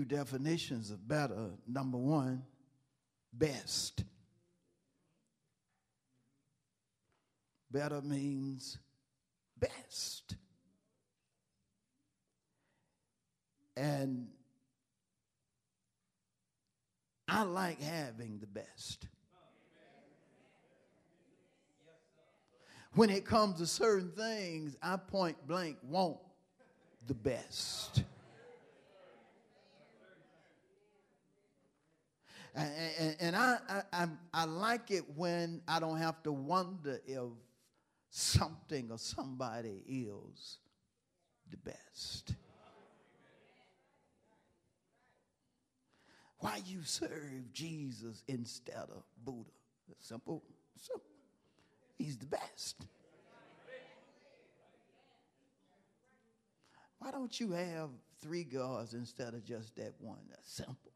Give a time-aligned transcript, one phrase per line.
[0.00, 1.50] Few definitions of better.
[1.66, 2.42] Number one,
[3.32, 4.04] best.
[7.70, 8.78] Better means
[9.58, 10.36] best.
[13.76, 14.28] And
[17.28, 19.06] I like having the best.
[22.94, 26.16] When it comes to certain things, I point blank want
[27.06, 28.02] the best.
[32.54, 33.58] And, and I,
[33.92, 37.28] I, I like it when I don't have to wonder if
[38.10, 40.58] something or somebody is
[41.50, 42.34] the best.
[46.38, 49.50] Why you serve Jesus instead of Buddha?
[49.98, 50.42] Simple,
[50.76, 51.06] simple.
[51.98, 52.86] He's the best.
[56.98, 57.90] Why don't you have
[58.20, 60.18] three gods instead of just that one?
[60.30, 60.92] That's simple.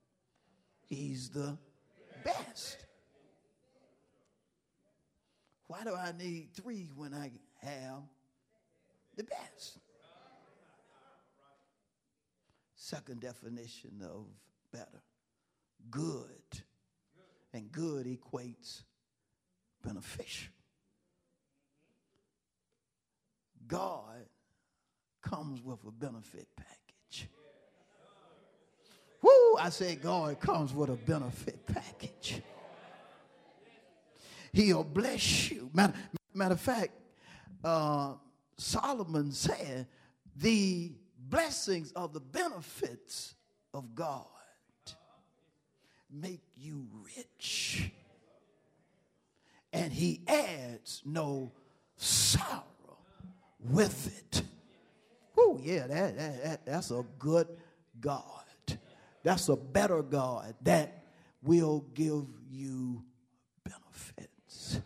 [0.95, 1.59] He's the
[2.25, 2.87] best.
[5.67, 7.31] Why do I need three when I
[7.62, 8.03] have
[9.17, 9.78] the best?
[12.77, 14.27] Second definition of
[14.72, 15.03] better
[15.91, 16.28] good.
[17.53, 18.83] And good equates
[19.83, 20.53] beneficial.
[23.66, 24.27] God
[25.22, 27.28] comes with a benefit package.
[29.24, 29.56] Woo!
[29.58, 32.42] I say God comes with a benefit package.
[34.52, 35.70] He'll bless you.
[35.72, 35.94] Matter,
[36.34, 36.92] matter of fact,
[37.64, 38.12] uh,
[38.58, 39.86] Solomon said
[40.36, 43.34] the blessings of the benefits
[43.72, 44.26] of God
[46.10, 46.86] make you
[47.16, 47.91] rich.
[49.72, 51.50] And he adds no
[51.96, 52.98] sorrow
[53.58, 54.42] with it.
[55.38, 57.48] Oh, yeah, that, that, that, that's a good
[58.02, 58.44] God.
[59.24, 61.02] That's a better God that
[61.42, 63.02] will give you
[63.64, 64.80] benefits.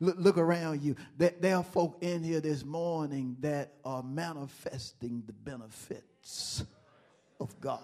[0.00, 0.96] Look, look around you.
[1.16, 6.64] There are folk in here this morning that are manifesting the benefits
[7.38, 7.80] of God.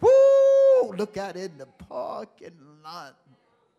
[0.00, 0.92] Woo!
[0.96, 3.16] Look out in the parking lot.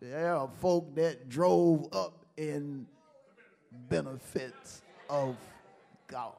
[0.02, 2.88] There are folk that drove up in
[3.90, 5.36] benefits of
[6.08, 6.34] God.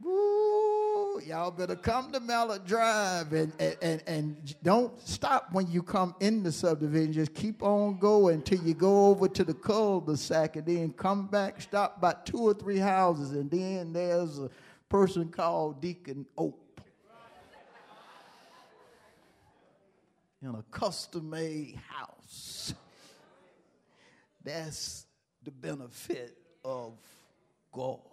[0.00, 5.82] Woo, y'all better come to Mallard Drive and, and, and, and, don't stop when you
[5.82, 7.12] come in the subdivision.
[7.12, 11.60] Just keep on going until you go over to the cul-de-sac and then come back,
[11.60, 14.50] stop by two or three houses, and then there's a
[14.88, 16.80] person called Deacon Ope.
[20.40, 22.72] In a custom made house.
[24.44, 25.06] That's
[25.42, 26.94] the benefit of
[27.72, 28.07] God.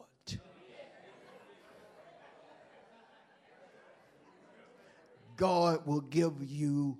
[5.36, 6.98] God will give you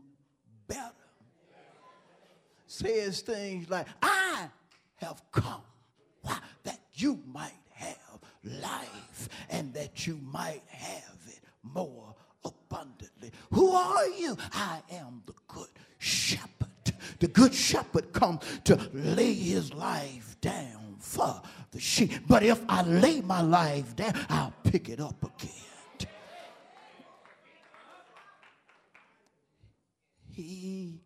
[0.68, 0.92] better.
[2.68, 4.50] Says things like, I
[4.98, 5.62] have come
[6.22, 13.32] why, that you might have life and that you might have it more abundantly.
[13.52, 14.38] Who are you?
[14.54, 15.70] I am the good
[16.00, 16.70] shepherd.
[17.20, 21.42] The good shepherd comes to lay his life down for
[21.72, 22.12] the sheep.
[22.28, 25.75] But if I lay my life down, I'll pick it up again.
[30.36, 31.02] He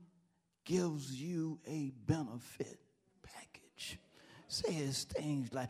[0.66, 2.80] gives you a benefit
[3.22, 4.00] package.
[4.48, 5.70] Says things like,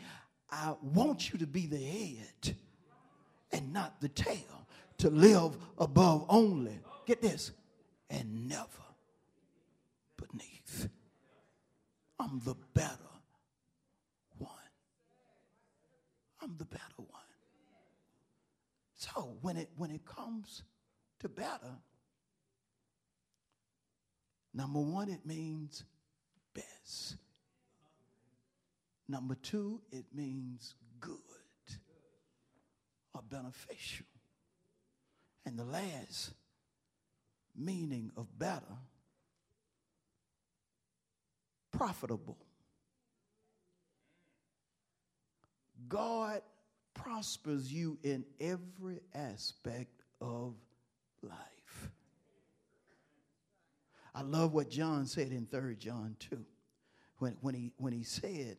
[0.49, 2.55] I want you to be the head
[3.51, 4.67] and not the tail,
[4.99, 6.79] to live above only.
[7.05, 7.51] Get this,
[8.09, 8.67] and never
[10.17, 10.87] beneath.
[12.19, 12.97] I'm the better
[14.37, 14.51] one.
[16.41, 17.07] I'm the better one.
[18.95, 20.63] So when it when it comes
[21.19, 21.77] to better,
[24.59, 25.85] Number one, it means
[26.53, 27.15] best.
[29.07, 31.15] Number two, it means good
[33.15, 34.05] or beneficial.
[35.45, 36.33] And the last
[37.55, 38.65] meaning of better,
[41.71, 42.37] profitable.
[45.87, 46.41] God
[46.95, 50.53] prospers you in every aspect of
[51.23, 51.58] life.
[54.19, 56.45] I love what John said in 3 John 2
[57.19, 58.57] when, when, he, when he said,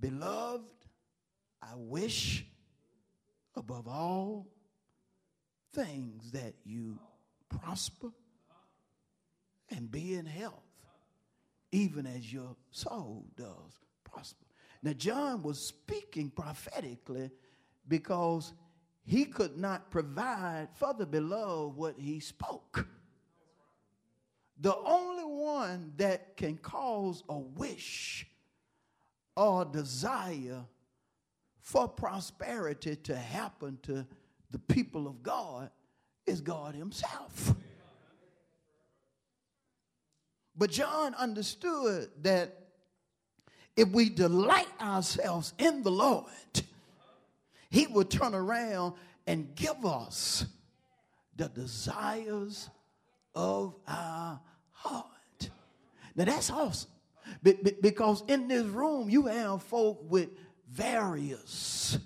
[0.00, 0.64] Beloved,
[1.60, 2.46] I wish
[3.54, 4.46] above all
[5.74, 6.98] things that you
[7.50, 8.08] prosper
[9.68, 10.64] and be in health,
[11.72, 14.46] even as your soul does prosper.
[14.82, 17.30] Now, John was speaking prophetically
[17.86, 18.54] because
[19.04, 22.88] he could not provide for the beloved what he spoke.
[24.60, 28.26] The only one that can cause a wish
[29.36, 30.64] or desire
[31.60, 34.06] for prosperity to happen to
[34.50, 35.70] the people of God
[36.26, 37.54] is God Himself.
[40.56, 42.56] But John understood that
[43.76, 46.30] if we delight ourselves in the Lord,
[47.68, 48.94] He will turn around
[49.26, 50.46] and give us
[51.36, 52.70] the desires
[53.36, 54.40] of our
[54.72, 55.50] heart.
[56.16, 56.90] Now that's awesome.
[57.42, 60.30] because in this room, you have folk with
[60.68, 61.98] various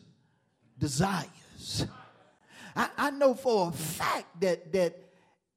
[0.77, 1.87] desires.
[2.77, 4.99] I, I know for a fact that, that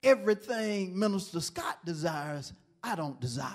[0.04, 2.54] everything Minister Scott desires,
[2.84, 3.50] I don't desire.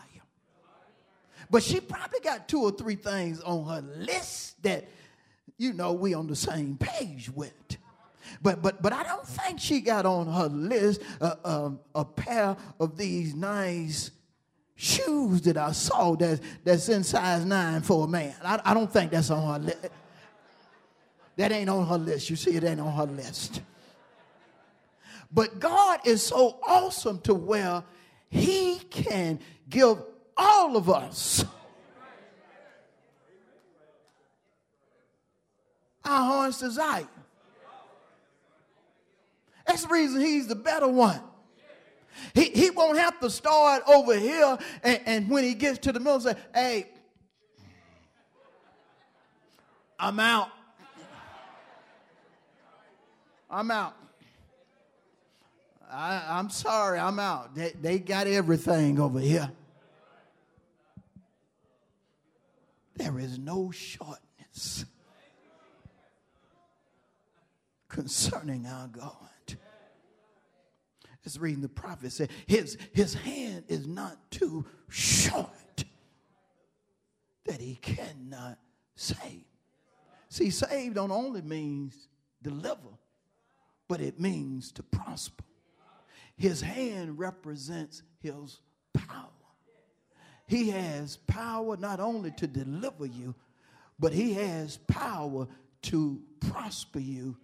[1.50, 4.88] But she probably got two or three things on her list that,
[5.56, 7.52] you know, we on the same page with.
[8.40, 12.56] But but but I don't think she got on her list uh, um, a pair
[12.78, 14.10] of these nice
[14.74, 18.34] shoes that I saw that, that's in size nine for a man.
[18.44, 19.88] I, I don't think that's on her list.
[21.36, 22.30] That ain't on her list.
[22.30, 23.60] You see, it ain't on her list.
[25.32, 27.82] But God is so awesome to where
[28.30, 29.98] He can give
[30.36, 31.44] all of us
[36.04, 37.06] our heart's desire.
[39.68, 41.20] That's the reason He's the better one.
[42.34, 46.00] He, he won't have to start over here and, and when he gets to the
[46.00, 46.88] middle say, hey,
[50.00, 50.48] I'm out.
[53.50, 53.94] I'm out.
[55.90, 57.54] I, am sorry, I'm out.
[57.54, 59.50] They, they got everything over here.
[62.96, 64.84] There is no shortness
[67.88, 69.16] concerning our God.
[71.36, 75.84] Reading the prophet said his, his hand is not too short
[77.44, 78.58] that he cannot
[78.94, 79.44] save.
[80.28, 82.08] See, save don't only means
[82.42, 82.94] deliver,
[83.88, 85.44] but it means to prosper.
[86.36, 88.60] His hand represents his
[88.92, 89.26] power.
[90.46, 93.34] He has power not only to deliver you,
[93.98, 95.48] but he has power
[95.82, 97.36] to prosper you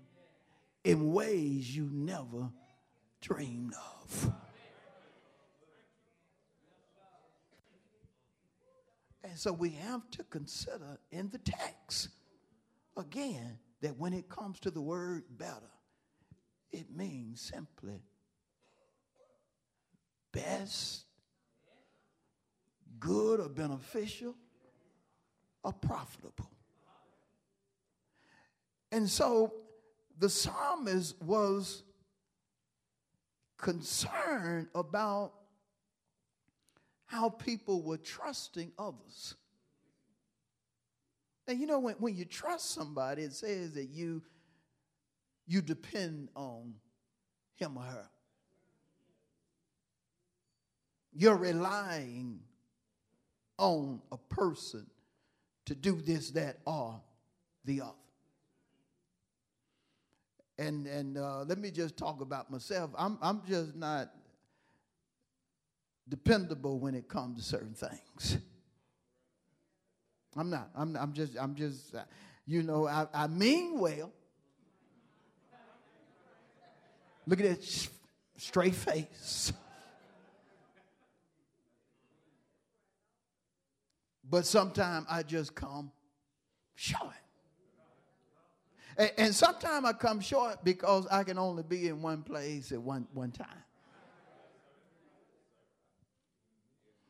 [0.84, 2.50] in ways you never
[3.24, 3.72] dreamed
[4.02, 4.32] of.
[9.22, 12.10] And so we have to consider in the text
[12.98, 15.72] again that when it comes to the word better,
[16.70, 18.02] it means simply
[20.30, 21.04] best,
[23.00, 24.34] good or beneficial,
[25.62, 26.50] or profitable.
[28.92, 29.54] And so
[30.18, 31.84] the psalmist was
[33.64, 35.32] concerned about
[37.06, 39.36] how people were trusting others.
[41.48, 44.20] And you know, when, when you trust somebody, it says that you
[45.46, 46.74] you depend on
[47.56, 48.08] him or her.
[51.14, 52.40] You're relying
[53.56, 54.86] on a person
[55.66, 57.00] to do this, that, or
[57.64, 57.92] the other.
[60.58, 62.90] And, and uh, let me just talk about myself.
[62.96, 64.10] I'm, I'm just not
[66.08, 68.38] dependable when it comes to certain things.
[70.36, 70.70] I'm not.
[70.76, 72.02] I'm, I'm just, I'm just, uh,
[72.46, 74.12] you know, I, I mean well.
[77.26, 77.88] Look at that
[78.36, 79.52] straight face.
[84.28, 85.90] But sometimes I just come
[86.74, 87.14] short.
[88.96, 92.80] And, and sometimes I come short because I can only be in one place at
[92.80, 93.46] one, one time.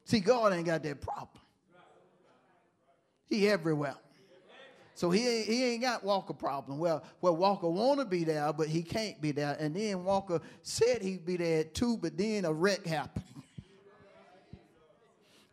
[0.05, 1.41] See, God ain't got that problem.
[3.26, 3.97] He everywhere.
[4.97, 6.79] So he he ain't got Walker problem.
[6.79, 9.57] Well, well, Walker want to be there, but he can't be there.
[9.59, 13.25] And then Walker said he'd be there at two, but then a wreck happened.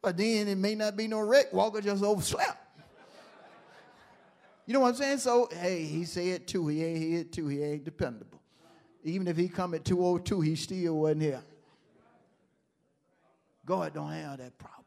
[0.01, 1.53] But then it may not be no wreck.
[1.53, 2.60] Walker just overslept.
[4.71, 5.17] You know what I'm saying?
[5.17, 6.69] So, hey, he said two.
[6.69, 7.49] He ain't here two.
[7.49, 8.39] He ain't dependable.
[9.03, 11.43] Even if he come at 202, he still wasn't here.
[13.65, 14.85] God don't have that problem.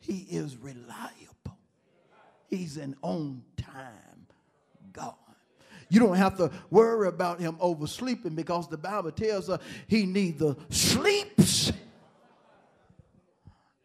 [0.00, 1.58] He is reliable.
[2.48, 4.26] He's an on time
[4.94, 5.12] God.
[5.90, 10.56] You don't have to worry about him oversleeping because the Bible tells us he neither
[10.70, 11.70] sleeps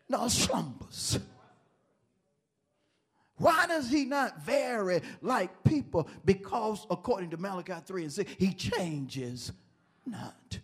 [0.08, 1.20] nor slumbers.
[3.38, 6.10] Why does he not vary like people?
[6.26, 9.52] Because according to Malachi 3 and 6, he changes
[10.06, 10.60] not.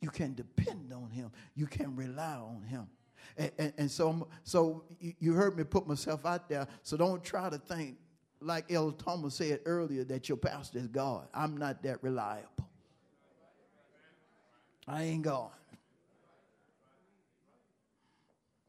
[0.00, 2.86] You can depend on him, you can rely on him.
[3.36, 7.50] And, and, and so, so you heard me put myself out there, so don't try
[7.50, 7.96] to think,
[8.40, 11.28] like El Thomas said earlier, that your pastor is God.
[11.34, 12.68] I'm not that reliable.
[14.88, 15.50] I ain't God.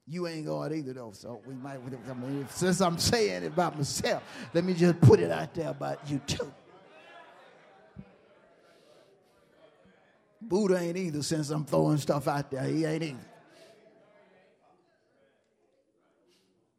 [0.08, 1.12] You ain't God either, though.
[1.14, 1.78] So we might,
[2.10, 5.70] I mean, since I'm saying it about myself, let me just put it out there
[5.70, 6.52] about you too.
[10.42, 12.64] Buddha ain't either since I'm throwing stuff out there.
[12.64, 13.18] He ain't either.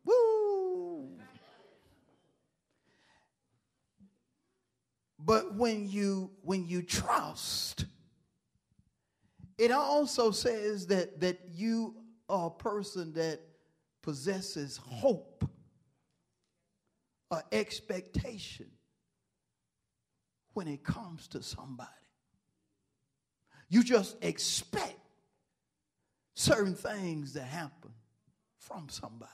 [0.05, 1.09] Woo!
[5.19, 7.87] But when you when you trust,
[9.57, 11.95] it also says that that you
[12.33, 13.41] a person that
[14.01, 15.45] possesses hope
[17.31, 18.67] or expectation
[20.55, 21.91] when it comes to somebody.
[23.69, 24.99] You just expect
[26.35, 27.91] certain things to happen
[28.59, 29.31] from somebody.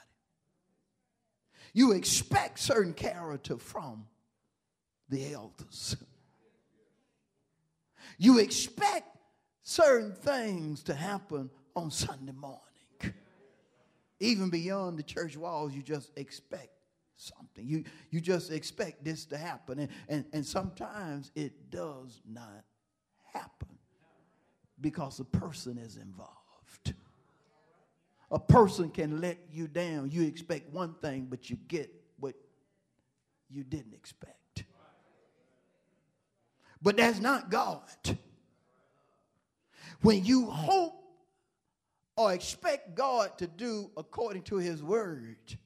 [1.72, 4.06] You expect certain character from
[5.08, 5.96] the elders.
[8.18, 9.16] You expect
[9.62, 12.60] certain things to happen on Sunday morning.
[14.20, 16.70] Even beyond the church walls, you just expect
[17.16, 17.66] something.
[17.66, 19.80] You, you just expect this to happen.
[19.80, 22.64] And, and, and sometimes it does not
[23.32, 23.68] happen
[24.80, 26.94] because a person is involved.
[28.30, 30.10] A person can let you down.
[30.10, 32.34] You expect one thing, but you get what
[33.48, 34.64] you didn't expect.
[36.80, 37.82] But that's not God.
[40.02, 40.97] When you hope
[42.18, 45.56] or expect God to do according to his word,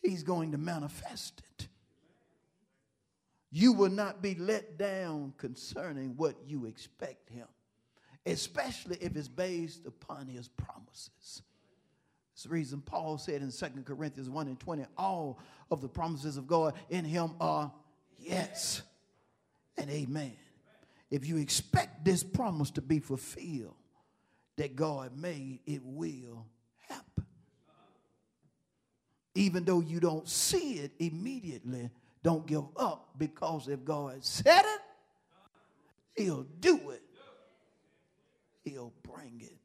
[0.00, 1.66] he's going to manifest it.
[3.50, 7.48] You will not be let down concerning what you expect him,
[8.24, 11.42] especially if it's based upon his promises.
[12.30, 15.40] That's the reason Paul said in 2 Corinthians 1 and 20, all
[15.72, 17.72] of the promises of God in him are
[18.20, 18.82] yes
[19.76, 20.36] and amen.
[21.10, 23.74] If you expect this promise to be fulfilled,
[24.56, 26.46] that God made, it will
[26.88, 27.26] happen.
[29.34, 31.90] Even though you don't see it immediately,
[32.22, 34.80] don't give up because if God said it,
[36.22, 37.02] He'll do it.
[38.64, 39.56] He'll bring it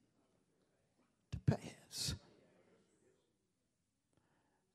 [1.32, 2.15] to pass.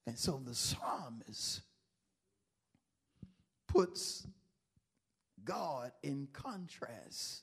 [0.07, 1.63] And so the psalmist
[3.67, 4.27] puts
[5.45, 7.43] God in contrast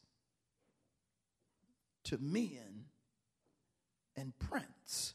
[2.05, 2.85] to men
[4.15, 5.13] and prince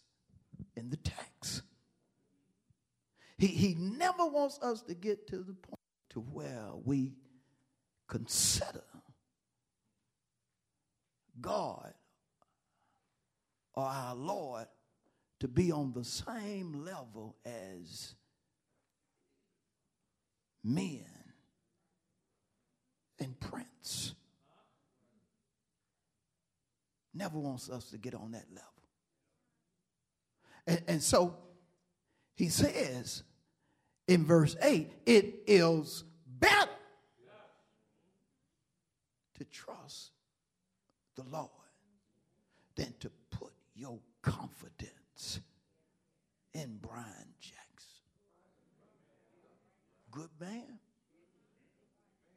[0.77, 1.63] in the text.
[3.39, 5.79] He, he never wants us to get to the point
[6.11, 7.15] to where we
[8.09, 8.85] consider
[11.41, 11.93] God
[13.75, 14.67] or our Lord
[15.41, 18.15] to be on the same level as
[20.63, 21.05] men
[23.19, 24.15] and prince
[27.15, 28.69] never wants us to get on that level.
[30.67, 31.37] And, and so
[32.35, 33.23] he says
[34.09, 36.71] in verse 8, it is better
[39.39, 40.13] to trust
[41.17, 41.49] the Lord
[42.75, 45.41] than to put your confidence
[46.53, 47.61] in Brian Jackson.
[50.11, 50.79] Good man,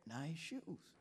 [0.08, 0.97] nice shoes.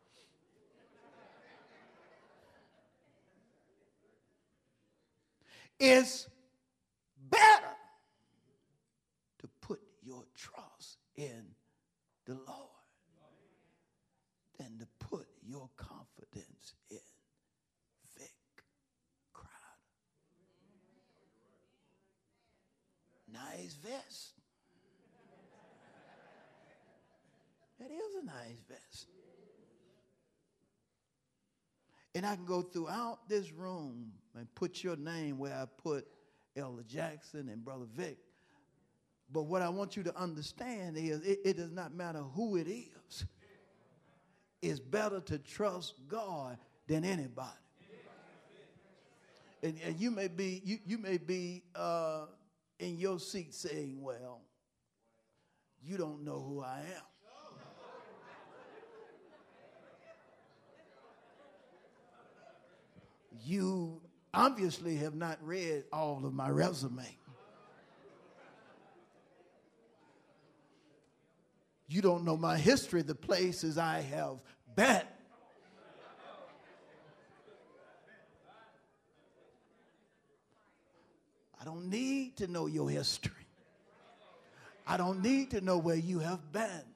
[5.78, 6.26] Is
[7.30, 7.76] better
[9.40, 11.45] to put your trust in
[12.25, 12.71] the Lord
[14.59, 16.99] than to put your confidence in
[18.18, 18.33] Vic
[19.33, 19.50] Crowder.
[23.33, 24.33] Nice vest.
[27.78, 29.09] That is a nice vest.
[32.16, 36.08] And I can go throughout this room and put your name where I put
[36.56, 38.16] Elder Jackson and Brother Vic.
[39.30, 42.68] But what I want you to understand is it, it does not matter who it
[42.68, 43.26] is.
[44.62, 46.56] It's better to trust God
[46.87, 47.50] than anybody.
[49.62, 52.25] And, and you may be you, you may be uh,
[52.78, 54.40] in your seat saying, "Well,
[55.82, 57.15] you don't know who I am."
[63.45, 64.00] You
[64.33, 67.05] obviously have not read all of my resume.
[71.88, 74.38] You don't know my history, the places I have
[74.75, 75.02] been.
[81.61, 83.33] I don't need to know your history.
[84.87, 86.96] I don't need to know where you have been.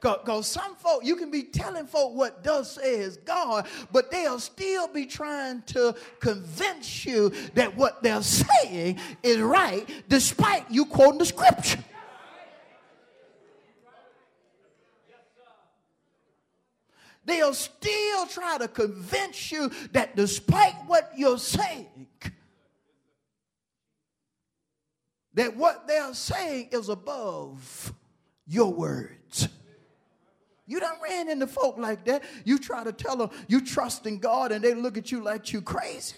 [0.00, 4.38] Because some folk, you can be telling folk what does say is God, but they'll
[4.38, 11.18] still be trying to convince you that what they're saying is right, despite you quoting
[11.18, 11.82] the scripture.
[17.24, 22.06] They'll still try to convince you that despite what you're saying,
[25.34, 27.92] that what they're saying is above
[28.46, 29.48] your words.
[30.68, 32.22] You done ran into folk like that.
[32.44, 35.50] You try to tell them you trust in God and they look at you like
[35.52, 36.14] you crazy.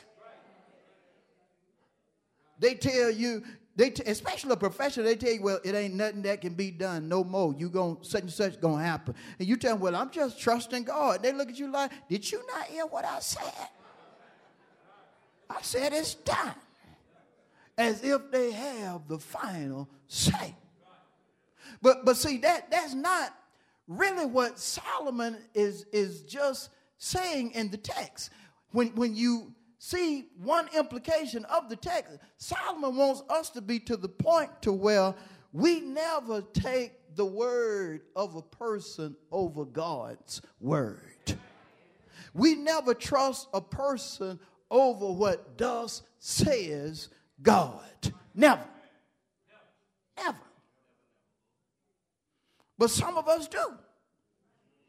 [2.58, 3.44] They tell you,
[3.76, 6.72] they t- especially a professional, they tell you, well, it ain't nothing that can be
[6.72, 7.54] done no more.
[7.56, 9.14] You going such and such gonna happen.
[9.38, 11.22] And you tell them, well, I'm just trusting God.
[11.22, 13.68] They look at you like, did you not hear what I said?
[15.48, 16.54] I said it's done.
[17.78, 20.56] As if they have the final say.
[21.80, 23.32] But but see that that's not
[23.90, 28.30] really what Solomon is, is just saying in the text.
[28.70, 33.96] When, when you see one implication of the text, Solomon wants us to be to
[33.96, 35.14] the point to where
[35.52, 41.00] we never take the word of a person over God's word.
[42.32, 44.38] We never trust a person
[44.70, 47.08] over what does says
[47.42, 47.82] God.
[48.36, 48.64] Never.
[50.16, 50.38] Never.
[52.80, 53.74] But some of us do.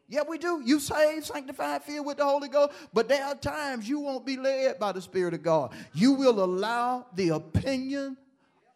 [0.07, 0.61] Yeah, we do.
[0.63, 2.71] You saved, sanctified, filled with the Holy Ghost.
[2.93, 5.73] But there are times you won't be led by the Spirit of God.
[5.93, 8.15] You will allow the opinion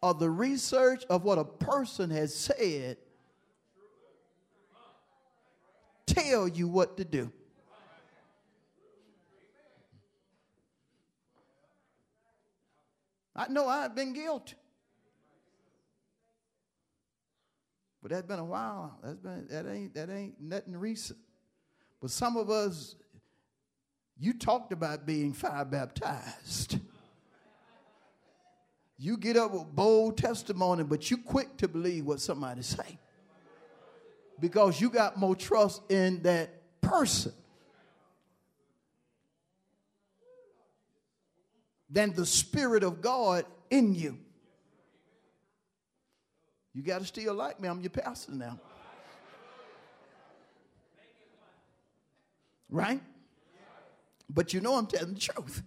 [0.02, 2.98] or the research of what a person has said
[6.04, 7.32] tell you what to do.
[13.34, 14.56] I know I've been guilty.
[18.06, 18.96] But that's been a while.
[19.02, 21.18] That's been that ain't that ain't nothing recent.
[22.00, 22.94] But some of us,
[24.16, 26.78] you talked about being fire baptized.
[28.96, 33.00] You get up with bold testimony, but you quick to believe what somebody say.
[34.38, 37.32] Because you got more trust in that person
[41.90, 44.20] than the Spirit of God in you.
[46.76, 47.68] You got to still like me.
[47.68, 48.60] I'm your pastor now.
[52.68, 53.00] Right?
[54.28, 55.62] But you know I'm telling the truth.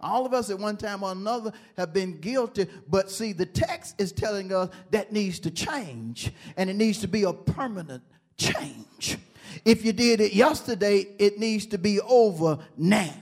[0.00, 4.00] All of us at one time or another have been guilty, but see, the text
[4.00, 8.02] is telling us that needs to change, and it needs to be a permanent
[8.38, 9.18] change.
[9.66, 13.12] If you did it yesterday, it needs to be over now.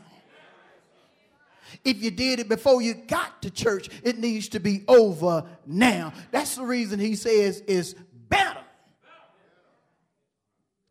[1.85, 6.13] If you did it before you got to church, it needs to be over now.
[6.31, 7.95] That's the reason he says it's
[8.29, 8.61] better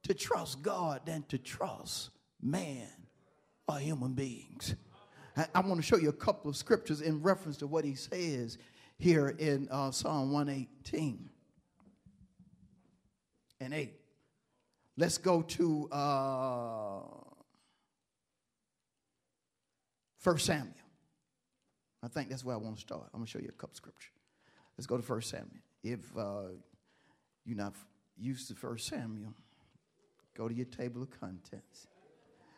[0.03, 2.09] to trust God than to trust
[2.41, 2.87] man
[3.67, 4.75] or human beings.
[5.53, 8.57] I, want to show you a couple of scriptures in reference to what he says
[8.97, 11.29] here in uh, Psalm 118
[13.59, 13.93] and 8.
[14.97, 17.01] Let's go to uh,
[20.27, 20.73] 1 Samuel.
[22.03, 23.03] I think that's where I want to start.
[23.13, 24.11] I'm going to show you a couple scriptures.
[24.77, 25.63] Let's go to 1 Samuel.
[25.81, 26.49] If uh,
[27.45, 27.75] you're not
[28.17, 29.33] used to 1 Samuel,
[30.35, 31.87] go to your table of contents.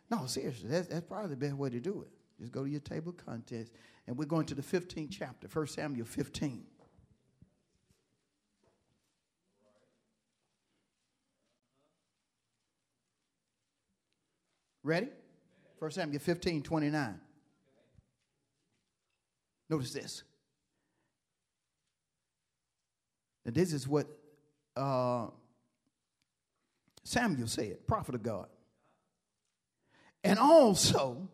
[0.10, 2.08] No, seriously, that's, that's probably the best way to do it.
[2.40, 3.70] Just go to your table of contents.
[4.08, 6.64] And we're going to the 15th chapter, 1 Samuel 15.
[14.84, 15.10] Ready?
[15.78, 17.20] 1 Samuel 15, 29.
[19.70, 20.24] Notice this.
[23.46, 24.08] And this is what
[24.76, 25.28] uh,
[27.04, 28.48] Samuel said, prophet of God.
[30.24, 31.30] And also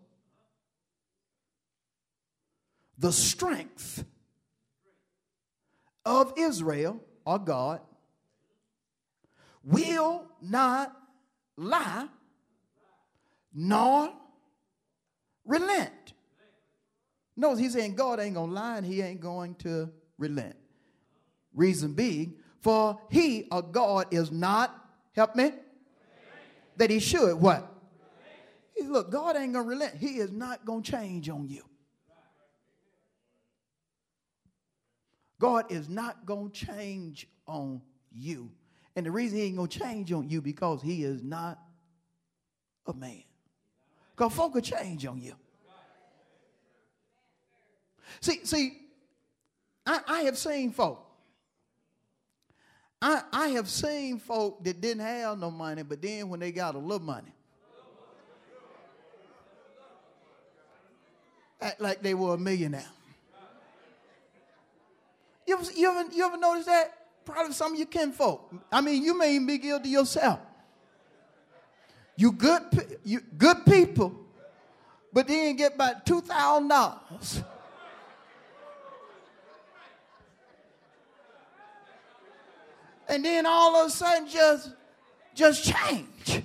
[2.98, 4.06] the strength
[6.06, 7.82] of Israel our God
[9.64, 10.96] will not
[11.58, 12.08] lie
[13.54, 14.14] nor
[15.46, 16.14] relent.
[17.38, 20.56] Notice he's saying God ain't gonna lie and he ain't going to relent.
[21.54, 24.76] Reason being, for he or God is not,
[25.14, 25.52] help me,
[26.78, 27.72] that he should what?
[28.76, 29.96] He, look, God ain't gonna relent.
[29.96, 31.64] He is not gonna change on you.
[35.40, 38.52] God is not gonna change on you.
[38.96, 41.60] And the reason he ain't gonna change on you because he is not
[42.88, 43.24] a man.
[44.16, 45.36] Because folk will change on you.
[48.22, 48.78] See, see,
[49.86, 51.02] I, I have seen folk.
[53.02, 56.76] I, I have seen folk that didn't have no money, but then when they got
[56.76, 57.32] a little money,
[61.62, 62.86] act like they were a millionaire.
[65.46, 66.94] You ever, you ever, you ever notice that?
[67.26, 68.54] Probably some of your kinfolk.
[68.72, 70.40] I mean, you may even be guilty yourself.
[72.18, 72.62] You good,
[73.04, 74.16] you good people,
[75.12, 77.44] but then get about two thousand dollars.
[83.08, 84.72] And then all of a sudden just
[85.36, 86.44] just change.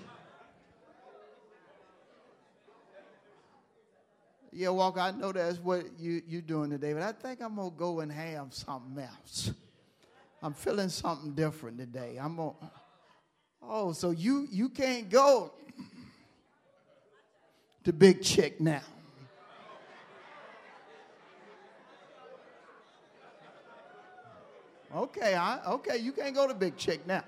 [4.53, 7.71] Yeah, Walker, I know that's what you, you're doing today, but I think I'm going
[7.71, 9.53] to go and have something else.
[10.43, 12.19] I'm feeling something different today.
[12.21, 12.71] I'm going to,
[13.63, 15.53] oh, so you, you can't go
[17.85, 18.83] to Big Chick now.
[24.95, 27.25] Okay, I, okay, you can't go to Big Chick now.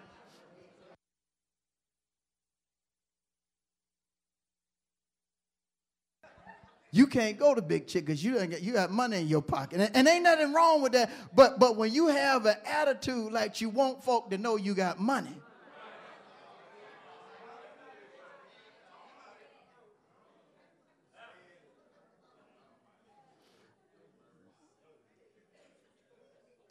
[6.95, 9.41] You can't go to big chick because you don't get, you got money in your
[9.41, 11.11] pocket, and, and ain't nothing wrong with that.
[11.35, 15.01] But but when you have an attitude like you want folk to know you got
[15.01, 15.35] money,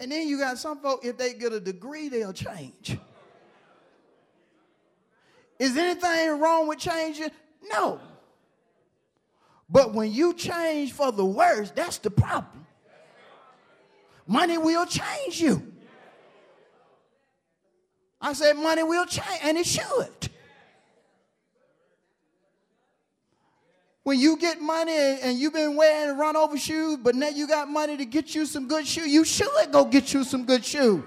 [0.01, 2.97] And then you got some folk, if they get a degree, they'll change.
[5.59, 7.29] Is anything wrong with changing?
[7.69, 7.99] No.
[9.69, 12.65] But when you change for the worse, that's the problem.
[14.25, 15.71] Money will change you.
[18.19, 20.31] I said, money will change, and it should.
[24.03, 27.69] When you get money and, you've been wearing run over shoes, but now you got
[27.69, 31.03] money to get you some good shoes, you should go get you some good shoes.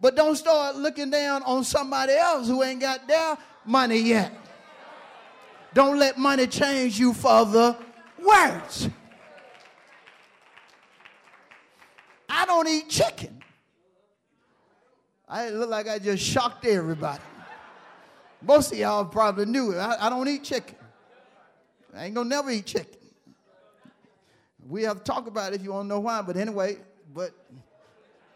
[0.00, 4.32] But don't start looking down on somebody else who ain't got their money yet.
[5.72, 7.76] Don't let money change you for the
[8.18, 8.88] worse.
[12.28, 13.42] I don't eat chicken.
[15.28, 17.22] I look like I just shocked everybody.
[18.44, 19.78] Most of y'all probably knew it.
[19.78, 20.76] I, I don't eat chicken.
[21.96, 22.98] I ain't gonna never eat chicken.
[24.68, 26.78] We have to talk about it if you want to know why, but anyway,
[27.12, 27.30] but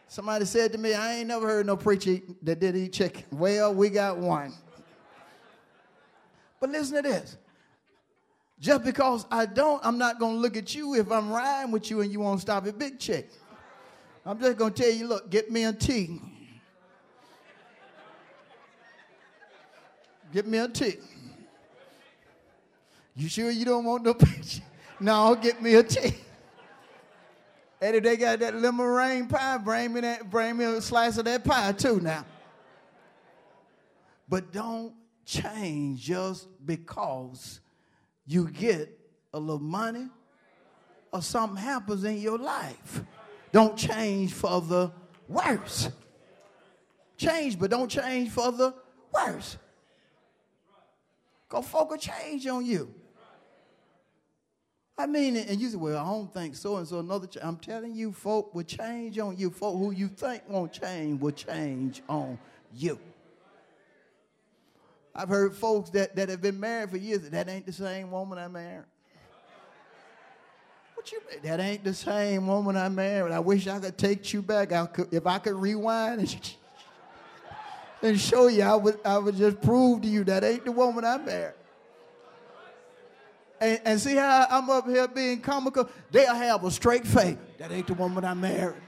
[0.06, 3.24] somebody said to me, I ain't never heard no preacher that did eat chicken.
[3.32, 4.52] Well, we got one.
[6.60, 7.36] But listen to this.
[8.60, 12.00] Just because I don't, I'm not gonna look at you if I'm riding with you
[12.00, 13.30] and you won't stop at Big Chick.
[14.24, 16.20] I'm just gonna tell you, look, get me a tea.
[20.32, 20.96] Get me a tea.
[23.14, 24.62] You sure you don't want no picture?
[25.00, 26.14] No, get me a tea.
[27.80, 31.24] And if they got that lemon pie, bring me that, bring me a slice of
[31.26, 32.24] that pie too now.
[34.28, 37.60] But don't change just because
[38.26, 38.98] you get
[39.32, 40.08] a little money
[41.12, 43.02] or something happens in your life.
[43.52, 44.92] Don't change for the
[45.28, 45.88] worse.
[47.16, 48.74] Change, but don't change for the
[49.12, 49.56] worse.
[51.48, 52.92] Because folk will change on you.
[54.98, 56.98] I mean, and you say, well, I don't think so and so.
[56.98, 57.28] Another.
[57.40, 59.50] I'm telling you, folk will change on you.
[59.50, 62.37] Folk who you think won't change will change on
[62.74, 62.98] you.
[65.14, 68.38] I've heard folks that, that have been married for years, that ain't the same woman
[68.38, 68.84] I married.
[70.94, 71.40] What you mean?
[71.42, 73.32] That ain't the same woman I married.
[73.32, 74.72] I wish I could take you back.
[74.72, 76.20] I could, if I could rewind
[78.02, 81.04] and show you, I would, I would just prove to you that ain't the woman
[81.04, 81.54] I married.
[83.61, 85.88] And, and see how I'm up here being comical?
[86.11, 87.37] They'll have a straight face.
[87.58, 88.82] That ain't the woman I married.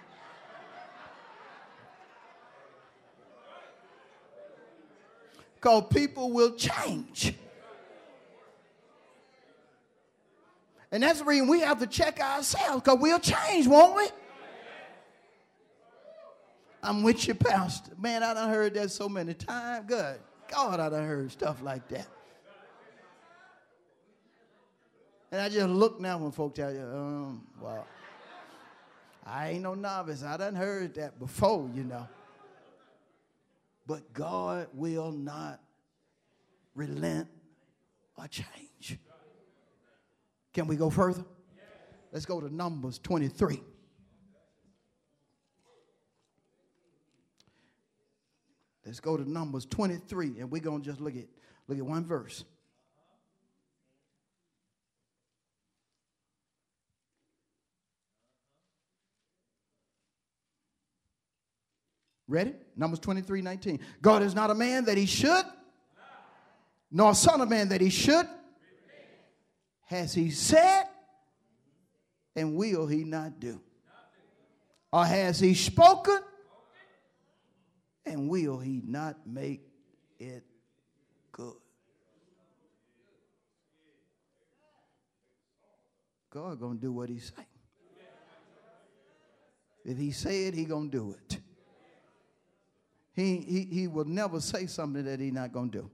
[5.57, 7.35] Because people will change.
[10.93, 14.09] And that's the reason we have to check ourselves because we'll change, won't we?
[16.91, 17.93] I'm with you, Pastor.
[17.97, 19.85] Man, I done heard that so many times.
[19.87, 20.19] Good.
[20.49, 22.09] God, I done heard stuff like that.
[25.31, 27.87] And I just look now when folks tell you, um, well,
[29.25, 30.25] I ain't no novice.
[30.25, 32.09] I done heard that before, you know.
[33.87, 35.61] But God will not
[36.75, 37.29] relent
[38.19, 38.99] or change.
[40.53, 41.25] Can we go further?
[42.11, 43.63] Let's go to Numbers 23.
[48.91, 51.29] Let's go to Numbers 23, and we're gonna just look at
[51.69, 52.43] look at one verse.
[62.27, 62.53] Ready?
[62.75, 63.79] Numbers 23, 19.
[64.03, 65.45] God is not a man that he should,
[66.91, 68.27] nor a son of man that he should.
[69.85, 70.89] Has he said,
[72.35, 73.61] and will he not do?
[74.93, 76.19] Or has he spoken,
[78.07, 79.63] and will he not make
[80.19, 80.45] it
[81.33, 81.55] good?
[86.31, 87.47] God gonna do what he say.
[89.85, 91.41] If he said, he gonna do it.
[93.13, 95.91] He, he, he will never say something that he not gonna do.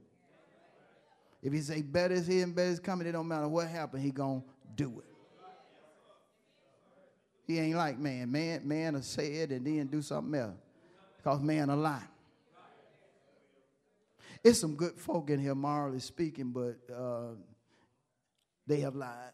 [1.41, 4.03] If he say better is here and better is coming, it don't matter what happened,
[4.03, 4.43] he gonna
[4.75, 5.05] do it.
[7.45, 8.29] He ain't like man.
[8.29, 10.57] Man, man will say it and then do something else.
[11.27, 12.07] Because man a lie.
[14.41, 17.35] It's some good folk in here, morally speaking, but uh,
[18.65, 19.33] they have lied.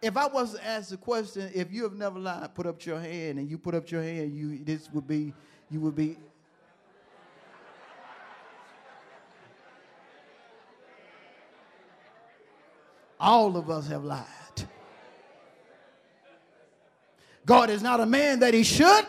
[0.00, 3.00] If I was to ask the question, if you have never lied, put up your
[3.00, 5.34] hand, and you put up your hand, you this would be,
[5.68, 6.16] you would be.
[13.18, 14.47] All of us have lied.
[17.46, 19.06] God is not a man that he should.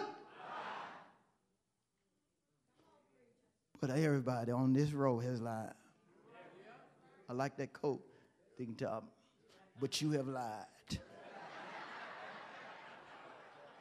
[3.81, 5.73] But everybody on this road has lied.
[7.29, 8.01] I like that coat,
[8.57, 8.97] Deacon Top.
[8.97, 9.03] Um,
[9.79, 10.65] but you have lied.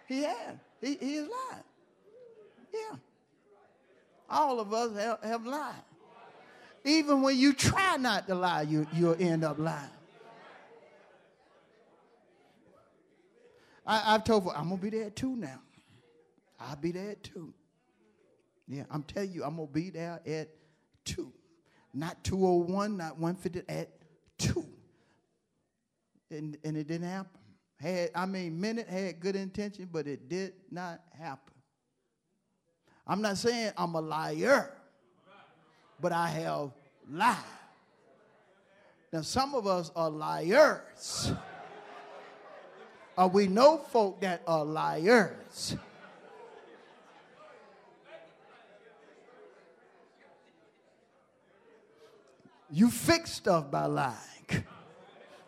[0.07, 0.61] He had.
[0.81, 1.65] He, he has lied.
[2.73, 2.97] Yeah.
[4.31, 5.75] All of us have, have lied.
[6.85, 9.89] Even when you try not to lie, you, you'll end up lying.
[13.89, 15.61] I, have told I'm going to be there too now.
[16.61, 17.53] I'll be there too.
[18.69, 20.51] Yeah, I'm telling you, I'm going to be there at
[21.07, 21.33] 2.
[21.95, 23.89] Not 201, not 150, at
[24.39, 24.65] 2.
[26.31, 27.41] And, and it didn't happen
[27.81, 31.55] had, I mean, Minute had good intention, but it did not happen.
[33.07, 34.71] I'm not saying I'm a liar,
[36.01, 36.71] but I have
[37.11, 37.37] lied.
[39.13, 41.33] Now, some of us are liars.
[43.19, 45.77] Or we know folk that are liars.
[52.71, 54.17] You fix stuff by lying.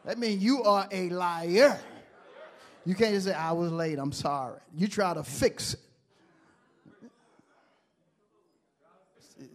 [0.04, 1.78] That means you are a liar.
[2.85, 4.59] You can't just say, I was late, I'm sorry.
[4.76, 5.80] You try to fix it.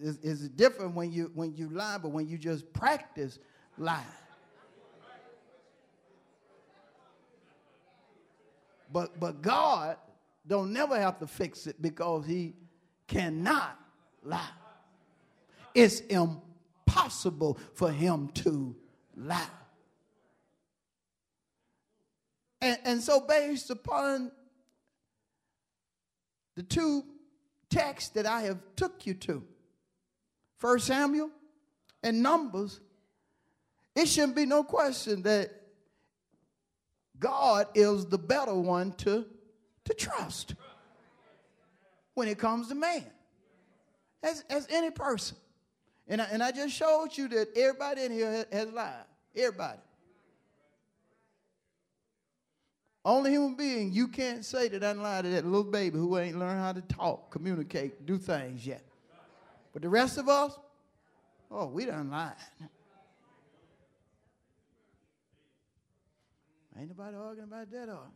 [0.01, 3.39] It's, it's different when you when you lie, but when you just practice
[3.78, 4.06] lying.
[8.95, 9.97] But but God
[10.47, 12.53] don't never have to fix it because he
[13.08, 13.77] cannot
[14.23, 14.47] lie.
[15.73, 18.73] It's impossible for him to
[19.17, 19.49] lie.
[22.62, 24.31] And, and so, based upon
[26.55, 27.03] the two
[27.69, 29.43] texts that I have took you to,
[30.55, 31.31] First Samuel
[32.01, 32.79] and Numbers,
[33.93, 35.64] it shouldn't be no question that
[37.19, 39.25] God is the better one to,
[39.86, 40.56] to trust
[42.13, 43.06] when it comes to man,
[44.23, 45.38] as, as any person.
[46.08, 49.06] And I, and I just showed you that everybody in here has, has lied.
[49.36, 49.80] Everybody.
[53.04, 56.39] Only human being you can't say that I lied to that little baby who ain't
[56.39, 58.84] learned how to talk, communicate, do things yet.
[59.73, 60.58] But the rest of us,
[61.51, 62.34] oh, we done lied.
[66.77, 68.07] Ain't nobody arguing about that, or?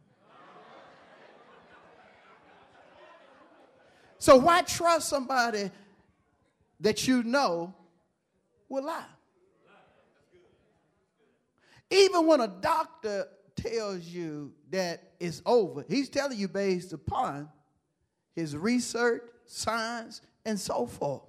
[4.17, 5.71] So why trust somebody
[6.81, 7.73] that you know
[8.67, 9.05] will lie?
[11.89, 17.49] Even when a doctor tells you that it's over, he's telling you based upon
[18.35, 21.23] his research, science, and so forth.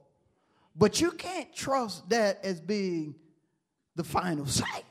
[0.76, 3.14] But you can't trust that as being
[3.94, 4.84] the final say.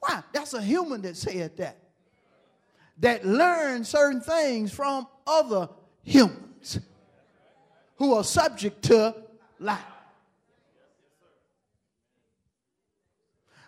[0.00, 0.22] Why?
[0.32, 1.78] That's a human that said that.
[2.98, 5.68] That learned certain things from other
[6.02, 6.80] humans
[7.96, 9.14] who are subject to
[9.58, 9.78] lie.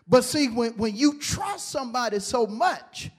[0.06, 3.10] But see, when, when you trust somebody so much,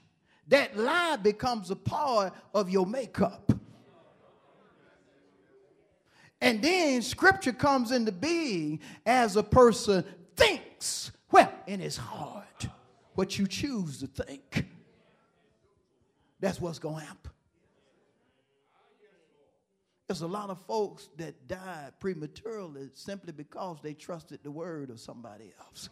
[0.48, 3.52] that lie becomes a part of your makeup.
[6.40, 12.66] And then scripture comes into being as a person thinks, well, in his heart,
[13.20, 14.64] what you choose to think.
[16.40, 17.30] That's what's going to happen.
[20.06, 25.00] There's a lot of folks that died prematurely simply because they trusted the word of
[25.00, 25.90] somebody else.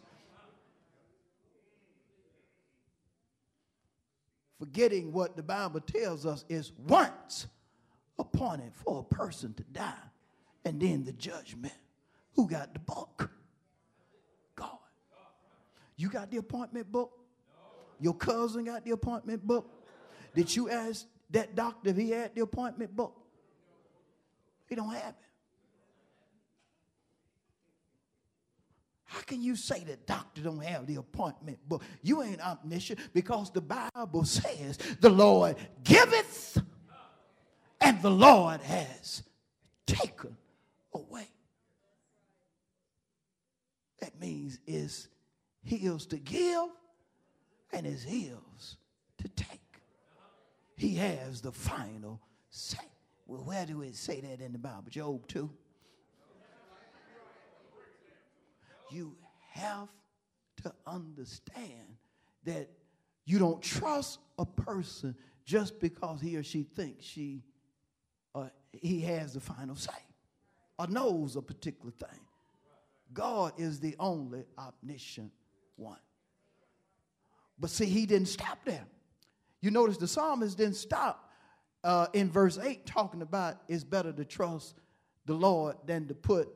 [4.57, 7.45] Forgetting what the Bible tells us is once
[8.17, 9.93] appointed for a person to die,
[10.65, 11.75] and then the judgment.
[12.33, 13.29] Who got the book?
[14.55, 14.79] God.
[15.95, 17.18] You got the appointment book?
[17.99, 19.69] Your cousin got the appointment book?
[20.35, 23.15] Did you ask that doctor if he had the appointment book?
[24.67, 25.15] He don't have it.
[29.05, 31.81] How can you say the doctor don't have the appointment book?
[32.03, 36.61] You ain't omniscient because the Bible says the Lord giveth
[37.81, 39.23] and the Lord has
[39.87, 40.37] taken
[40.93, 41.27] away.
[43.99, 45.07] That means it's
[45.63, 46.69] his to give
[47.79, 48.75] and it's his
[49.17, 49.61] to take.
[50.75, 52.77] He has the final say.
[53.25, 54.89] Well, where do it say that in the Bible?
[54.89, 55.49] Job 2.
[58.91, 59.15] You
[59.51, 59.87] have
[60.63, 61.95] to understand
[62.43, 62.69] that
[63.23, 65.15] you don't trust a person
[65.45, 67.43] just because he or she thinks she
[68.35, 69.91] uh, he has the final say
[70.77, 72.19] or knows a particular thing.
[73.13, 75.31] God is the only omniscient
[75.77, 75.97] one.
[77.59, 78.85] But see, he didn't stop there.
[79.61, 81.29] You notice the psalmist didn't stop
[81.83, 84.75] uh, in verse 8 talking about it's better to trust
[85.25, 86.49] the Lord than to put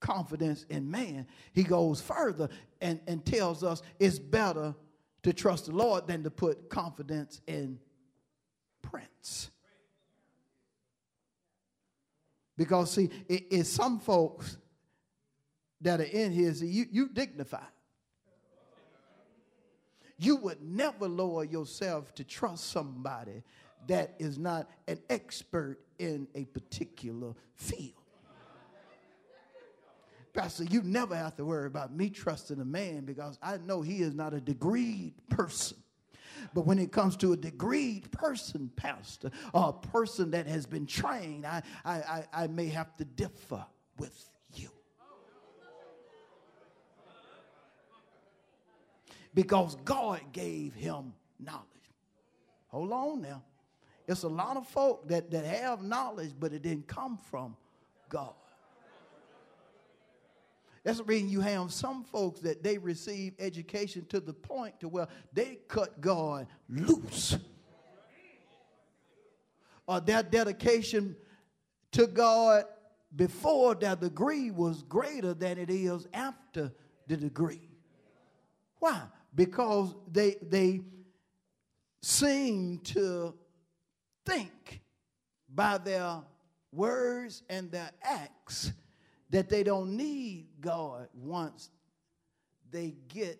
[0.00, 1.26] confidence in man.
[1.52, 2.48] He goes further
[2.80, 4.74] and, and tells us it's better
[5.22, 7.78] to trust the Lord than to put confidence in
[8.82, 9.50] prince.
[12.56, 14.58] Because, see, it, it's some folks
[15.80, 17.64] that are in here, see, you, you dignify.
[20.22, 23.42] You would never lower yourself to trust somebody
[23.88, 27.94] that is not an expert in a particular field.
[30.32, 34.00] Pastor, you never have to worry about me trusting a man because I know he
[34.00, 35.78] is not a degreed person.
[36.54, 40.86] But when it comes to a degreed person, Pastor, or a person that has been
[40.86, 43.66] trained, I, I, I, I may have to differ
[43.98, 44.70] with you.
[49.34, 51.66] Because God gave him knowledge.
[52.68, 53.42] Hold on now.
[54.06, 57.56] It's a lot of folk that, that have knowledge, but it didn't come from
[58.08, 58.34] God.
[60.84, 64.88] That's the reason you have some folks that they receive education to the point to
[64.88, 67.36] where they cut God loose.
[69.86, 71.16] Or their dedication
[71.92, 72.64] to God
[73.14, 76.72] before their degree was greater than it is after
[77.06, 77.68] the degree.
[78.78, 79.02] Why?
[79.34, 80.80] Because they they
[82.02, 83.34] seem to
[84.26, 84.82] think
[85.48, 86.20] by their
[86.72, 88.72] words and their acts
[89.30, 91.70] that they don't need God once
[92.70, 93.38] they get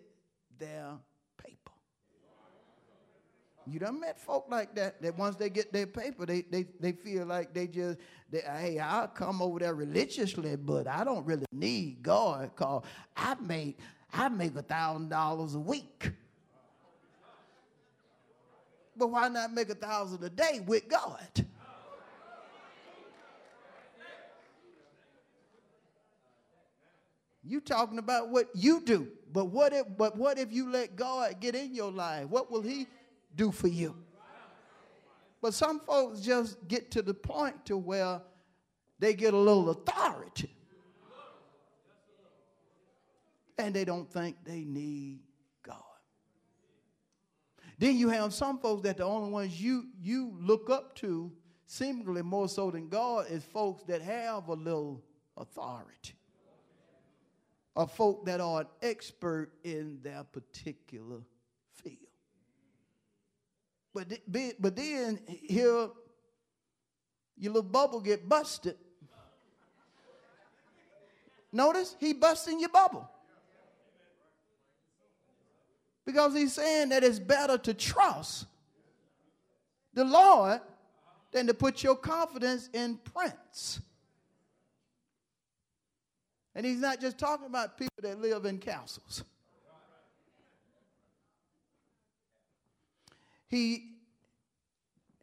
[0.59, 0.91] their
[1.37, 1.71] paper.
[3.65, 6.91] You done met folk like that, that once they get their paper, they, they, they
[6.91, 7.97] feel like they just,
[8.29, 12.83] they, hey, I'll come over there religiously, but I don't really need God because
[13.15, 13.79] I make,
[14.13, 16.11] I make a $1,000 a week.
[18.95, 21.45] But why not make a thousand a day with God?
[27.45, 31.41] You talking about what you do, but what if but what if you let God
[31.41, 32.29] get in your life?
[32.29, 32.87] What will he
[33.35, 33.95] do for you?
[35.41, 38.21] But some folks just get to the point to where
[38.99, 40.55] they get a little authority.
[43.57, 45.19] And they don't think they need
[45.61, 45.77] God.
[47.77, 51.31] then you have some folks that the only ones you you look up to,
[51.65, 55.03] seemingly more so than God, is folks that have a little
[55.37, 56.15] authority.
[57.75, 61.21] Or folk that are an expert in their particular
[61.71, 61.97] field.
[63.93, 64.19] But,
[64.59, 65.89] but then here,
[67.37, 68.77] your little bubble get busted.
[71.51, 73.07] Notice he busting your bubble.
[76.05, 78.45] Because he's saying that it's better to trust
[79.93, 80.59] the Lord
[81.31, 83.79] than to put your confidence in prince.
[86.55, 89.23] And he's not just talking about people that live in castles.
[93.47, 93.91] He,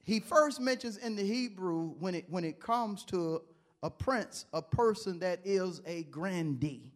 [0.05, 3.43] he first mentions in the Hebrew when it, when it comes to
[3.83, 6.93] a prince, a person that is a grandee,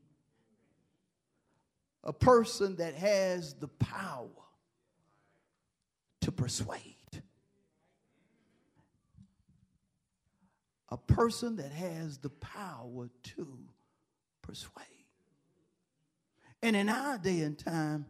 [2.04, 4.28] a person that has the power
[6.20, 6.80] to persuade.
[10.90, 13.58] A person that has the power to
[14.42, 14.84] persuade.
[16.62, 18.06] And in our day and time,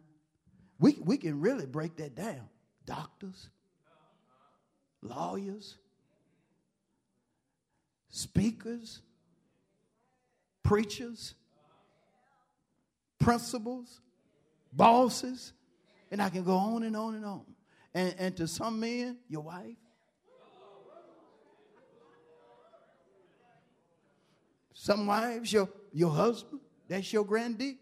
[0.77, 2.49] we, we can really break that down.
[2.85, 3.49] Doctors,
[5.01, 5.77] lawyers,
[8.09, 9.01] speakers,
[10.63, 11.33] preachers,
[13.25, 14.01] principals,
[14.71, 15.51] bosses,
[16.11, 17.43] and I can go on and on and on.
[17.93, 19.75] And, and to some men, your wife,
[24.77, 27.77] Some wives, your, your husband, that's your grandee.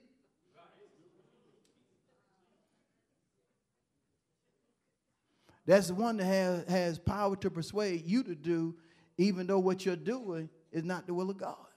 [5.65, 8.75] That's the one that has, has power to persuade you to do,
[9.17, 11.72] even though what you're doing is not the will of God.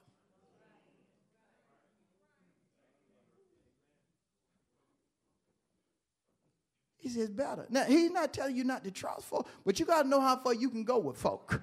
[7.07, 7.65] He says better.
[7.69, 10.35] Now, he's not telling you not to trust folk, but you got to know how
[10.35, 11.61] far you can go with folk.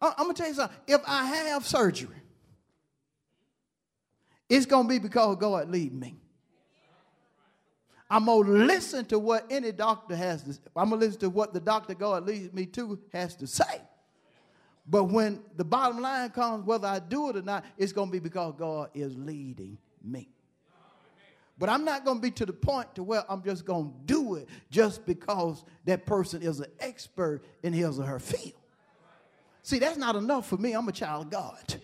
[0.00, 0.78] I'm going to tell you something.
[0.86, 2.16] If I have surgery,
[4.48, 6.16] it's going to be because God lead me.
[8.08, 10.60] I'm going to listen to what any doctor has to say.
[10.74, 13.82] I'm going to listen to what the doctor God leads me to has to say.
[14.86, 18.12] But when the bottom line comes, whether I do it or not, it's going to
[18.12, 20.30] be because God is leading me.
[21.58, 23.94] But I'm not going to be to the point to where I'm just going to
[24.04, 28.52] do it just because that person is an expert in his or her field.
[29.62, 30.72] See, that's not enough for me.
[30.74, 31.76] I'm a child of God.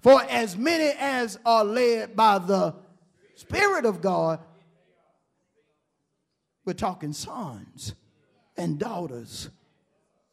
[0.00, 2.74] For as many as are led by the
[3.36, 4.40] Spirit of God,
[6.64, 7.94] we're talking sons
[8.56, 9.48] and daughters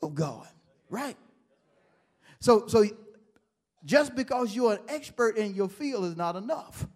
[0.02, 0.48] of God,
[0.90, 1.16] right?
[2.40, 2.84] So, so
[3.86, 6.88] just because you're an expert in your field is not enough.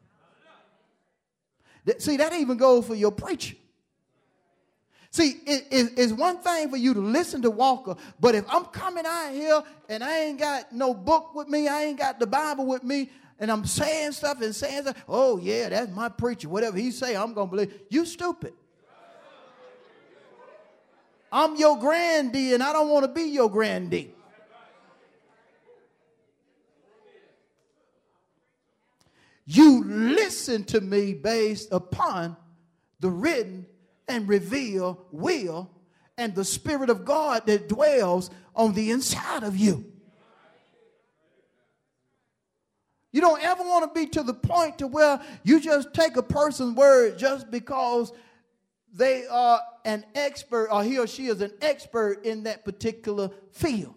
[1.99, 3.55] See, that even goes for your preacher.
[5.11, 8.65] See, it, it, it's one thing for you to listen to Walker, but if I'm
[8.65, 12.27] coming out here and I ain't got no book with me, I ain't got the
[12.27, 13.09] Bible with me,
[13.39, 16.49] and I'm saying stuff and saying stuff, oh yeah, that's my preacher.
[16.49, 17.73] Whatever he say, I'm gonna believe.
[17.89, 18.53] You stupid.
[21.31, 24.14] I'm your grandee, and I don't want to be your grandee.
[29.45, 32.35] You listen to me based upon
[32.99, 33.67] the written
[34.07, 35.69] and revealed will
[36.17, 39.85] and the Spirit of God that dwells on the inside of you.
[43.11, 46.23] You don't ever want to be to the point to where you just take a
[46.23, 48.11] person's word just because
[48.93, 53.95] they are an expert or he or she is an expert in that particular field.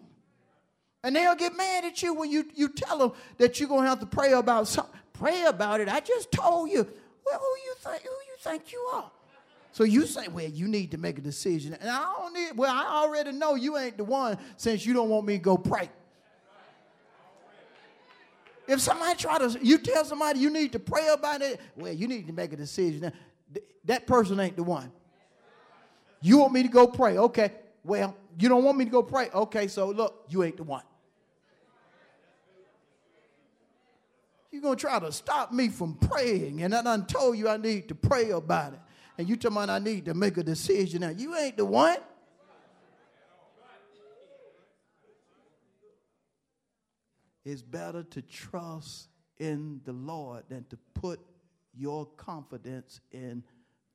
[1.03, 3.89] And they'll get mad at you when you, you tell them that you're going to
[3.89, 4.98] have to pray about something.
[5.19, 5.89] Pray about it.
[5.89, 6.87] I just told you.
[7.25, 9.11] Well, who you think who you think you are?
[9.71, 11.75] So you say, well, you need to make a decision.
[11.79, 15.09] And I don't need, well, I already know you ain't the one since you don't
[15.09, 15.89] want me to go pray.
[18.67, 22.07] If somebody try to, you tell somebody you need to pray about it, well, you
[22.07, 23.11] need to make a decision.
[23.85, 24.91] That person ain't the one.
[26.21, 27.17] You want me to go pray.
[27.17, 27.51] Okay.
[27.83, 29.29] Well, you don't want me to go pray.
[29.33, 30.83] Okay, so look, you ain't the one.
[34.51, 37.57] You're going to try to stop me from praying, and I done told you I
[37.57, 38.79] need to pray about it
[39.19, 41.09] and you tell me I need to make a decision now.
[41.09, 41.97] You ain't the one.
[47.43, 51.19] It's better to trust in the Lord than to put
[51.73, 53.43] your confidence in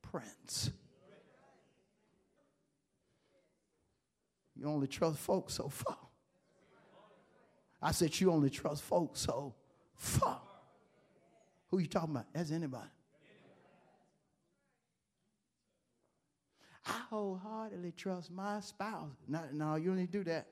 [0.03, 0.71] prince.
[4.55, 5.97] You only trust folks so far.
[7.81, 9.55] I said you only trust folks so
[9.97, 10.42] Fuck.
[11.70, 12.26] Who you talking about?
[12.32, 12.88] That's anybody.
[16.86, 19.11] I wholeheartedly trust my spouse.
[19.26, 20.47] No, you don't need to do that.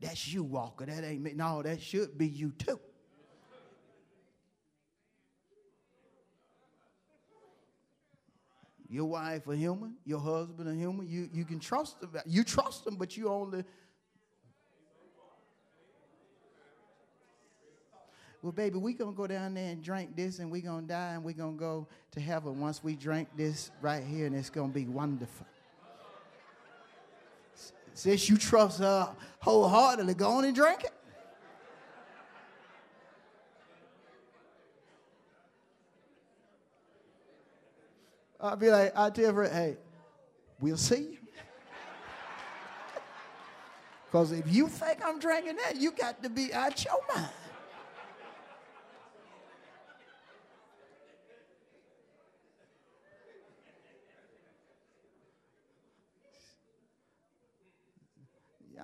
[0.00, 0.86] That's you, Walker.
[0.86, 1.32] That ain't me.
[1.34, 2.78] No, that should be you too.
[8.88, 11.06] Your wife a human, your husband a human.
[11.08, 12.10] You you can trust them.
[12.24, 13.64] You trust them, but you only
[18.42, 21.24] Well, baby, we gonna go down there and drink this, and we gonna die, and
[21.24, 24.86] we gonna go to heaven once we drink this right here, and it's gonna be
[24.86, 25.46] wonderful.
[27.94, 30.92] Since you trust her wholeheartedly, go on and drink it.
[38.40, 39.76] I'll be like, I'll tell her, hey,
[40.60, 41.18] we'll see.
[44.06, 47.30] Because if you think I'm drinking that, you got to be out your mind.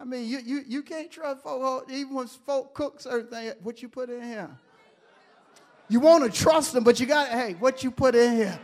[0.04, 3.80] I mean, you, you, you can't trust folk, even when folk cook certain things, what
[3.80, 4.50] you put in here.
[5.88, 8.60] You want to trust them, but you got, hey, what you put in here.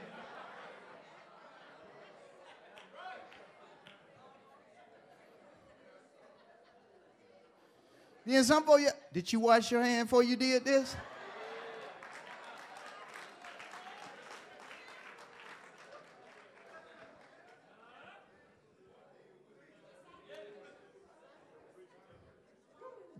[8.27, 8.67] Then some
[9.11, 10.95] did you wash your hand before you did this?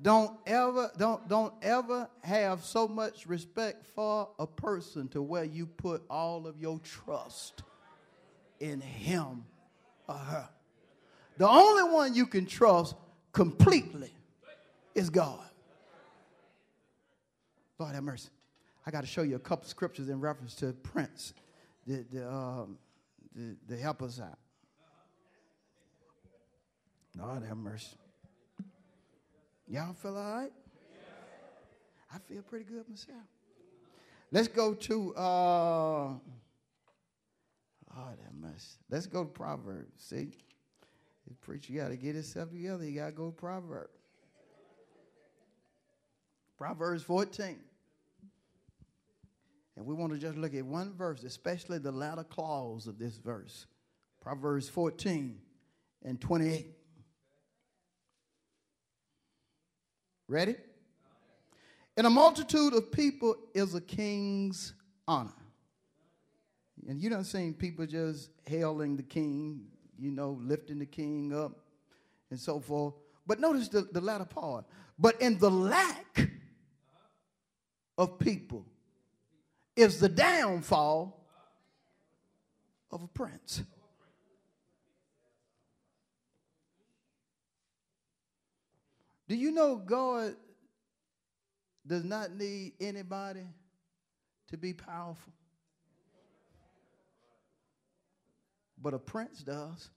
[0.03, 5.67] Don't ever, don't, don't ever have so much respect for a person to where you
[5.67, 7.63] put all of your trust
[8.61, 9.45] in him
[10.09, 10.49] or her.
[11.37, 12.95] The only one you can trust
[13.33, 14.13] completely
[14.95, 15.49] is God.
[17.79, 18.29] Lord have mercy.
[18.87, 21.35] I got to show you a couple scriptures in reference to Prince
[21.87, 22.79] to, to, um,
[23.35, 24.39] to, to help us out.
[27.19, 27.97] Lord have mercy.
[29.71, 30.53] Y'all feel all right?
[32.13, 33.19] I feel pretty good myself.
[34.33, 36.19] Let's go to uh oh
[37.95, 38.63] that much.
[38.91, 39.93] Let's go to Proverbs.
[39.97, 40.33] See?
[41.29, 42.83] The preacher got to get himself together.
[42.83, 43.93] He got to go to Proverbs.
[46.59, 47.61] Proverbs 14.
[49.77, 53.19] And we want to just look at one verse, especially the latter clause of this
[53.19, 53.67] verse.
[54.21, 55.39] Proverbs 14
[56.05, 56.67] and 28.
[60.31, 60.55] Ready?
[61.97, 64.75] In a multitude of people is a king's
[65.09, 65.35] honor.
[66.87, 69.63] And you don't see people just hailing the king,
[69.99, 71.59] you know, lifting the king up
[72.31, 72.95] and so forth.
[73.27, 74.67] But notice the, the latter part.
[74.97, 76.31] But in the lack
[77.99, 78.67] of people
[79.75, 81.27] is the downfall
[82.93, 83.65] of a prince.
[89.31, 90.35] Do you know God
[91.87, 93.47] does not need anybody
[94.49, 95.33] to be powerful?
[98.83, 99.89] But a prince does.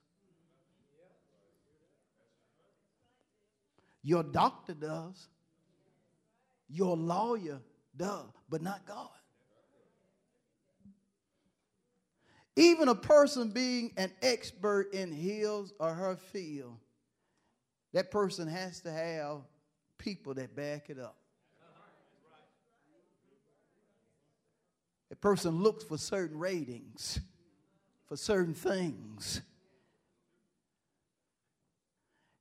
[4.03, 5.27] Your doctor does.
[6.69, 7.59] Your lawyer
[7.97, 9.09] does, but not God.
[12.55, 16.77] Even a person being an expert in his or her field
[17.93, 19.41] that person has to have
[19.97, 21.15] people that back it up.
[25.11, 27.19] A person looks for certain ratings,
[28.07, 29.41] for certain things.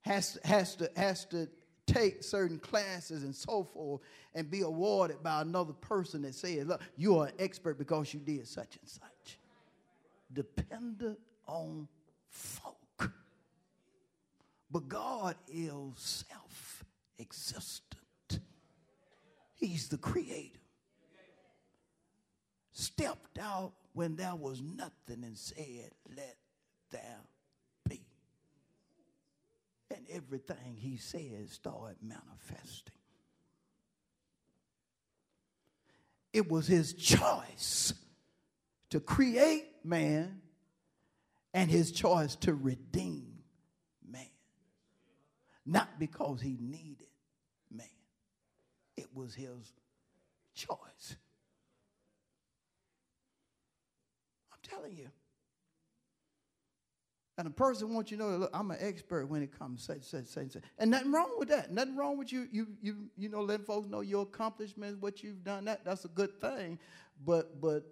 [0.01, 1.49] Has, to, has, to, has to
[1.87, 4.01] take certain classes and so forth
[4.35, 8.21] and be awarded by another person that says, Look, you are an expert because you
[8.21, 9.39] did such and such.
[10.33, 11.87] Dependent on
[12.31, 12.82] folk.
[14.73, 16.85] But God is self
[17.19, 18.41] existent,
[19.55, 20.59] He's the creator.
[22.73, 26.37] Stepped out when there was nothing and said, Let
[26.91, 27.21] there
[27.87, 28.01] be.
[29.95, 32.95] And everything He said started manifesting.
[36.33, 37.93] It was His choice
[38.89, 40.41] to create man
[41.53, 43.32] and His choice to redeem
[45.65, 47.07] not because he needed
[47.71, 47.87] man,
[48.97, 49.73] it was his
[50.55, 51.17] choice.
[54.53, 55.09] I'm telling you.
[57.39, 59.95] And a person wants you to know, look, I'm an expert when it comes to
[59.95, 60.63] such, such, such.
[60.79, 61.73] And nothing wrong with that.
[61.73, 65.43] Nothing wrong with you, you, you, you know, letting folks know your accomplishments, what you've
[65.43, 65.65] done.
[65.65, 66.79] That, that's a good thing.
[67.25, 67.85] But, but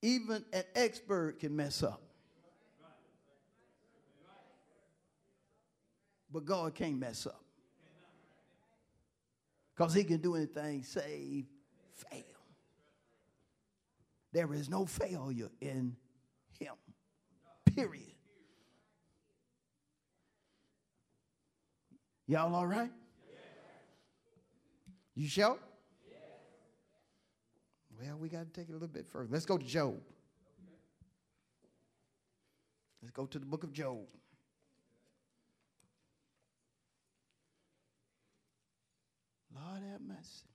[0.00, 2.11] even an expert can mess up.
[6.32, 7.44] But God can't mess up.
[9.74, 11.46] Because he can do anything save
[11.94, 12.22] fail.
[14.32, 15.94] There is no failure in
[16.58, 16.74] him.
[17.74, 18.12] period.
[22.26, 22.90] Y'all all right?
[25.14, 25.58] You sure?
[28.00, 29.28] Well, we got to take it a little bit further.
[29.30, 30.00] Let's go to Job.
[33.02, 34.06] Let's go to the book of Job.
[39.64, 40.46] Lord have mercy.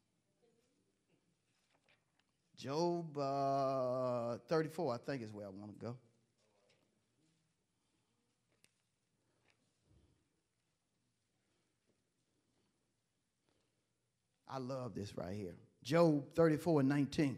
[2.58, 5.95] Job uh, 34, I think is where I want to go.
[14.49, 15.55] I love this right here.
[15.84, 17.38] Job 34 and 19.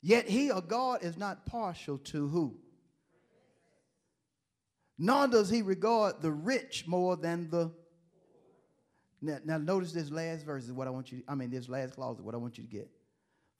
[0.00, 2.56] Yet he or God is not partial to who?
[4.98, 7.70] Nor does he regard the rich more than the.
[9.22, 11.94] Now, now notice this last verse is what I want you, I mean, this last
[11.94, 12.88] clause is what I want you to get.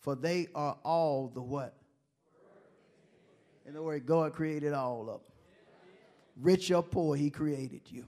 [0.00, 1.74] For they are all the what?
[3.66, 5.32] In other words, God created all of them.
[6.40, 8.04] Rich or poor, he created you.